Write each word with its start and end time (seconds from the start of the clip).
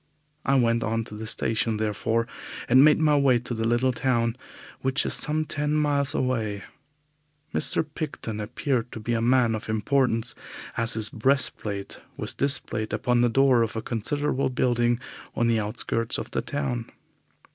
I 0.43 0.55
went 0.55 0.83
on 0.83 1.03
to 1.03 1.15
the 1.15 1.27
station, 1.27 1.77
therefore, 1.77 2.25
and 2.67 2.83
made 2.83 2.97
my 2.99 3.15
way 3.15 3.37
to 3.37 3.53
the 3.53 3.67
little 3.67 3.93
town, 3.93 4.35
which 4.79 5.05
is 5.05 5.13
some 5.13 5.45
ten 5.45 5.75
miles 5.75 6.15
away. 6.15 6.63
Mr. 7.53 7.85
Picton 7.85 8.39
appeared 8.39 8.91
to 8.93 8.99
be 8.99 9.13
a 9.13 9.21
man 9.21 9.53
of 9.53 9.69
importance, 9.69 10.33
as 10.75 10.95
his 10.95 11.09
brass 11.09 11.51
plate 11.51 11.99
was 12.17 12.33
displayed 12.33 12.93
upon 12.93 13.21
the 13.21 13.29
door 13.29 13.61
of 13.61 13.75
a 13.75 13.81
considerable 13.83 14.49
building 14.49 14.99
on 15.35 15.45
the 15.47 15.59
outskirts 15.59 16.17
of 16.17 16.31
the 16.31 16.41
town. 16.41 16.89